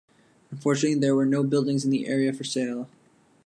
[0.49, 2.89] Unfortunately there were no buildings in the area for sale.